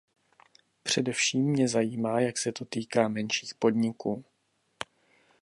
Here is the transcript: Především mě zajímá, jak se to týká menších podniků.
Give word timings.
Především 0.83 1.45
mě 1.49 1.67
zajímá, 1.67 2.19
jak 2.21 2.37
se 2.37 2.51
to 2.51 2.65
týká 2.65 3.07
menších 3.07 3.55
podniků. 3.55 4.25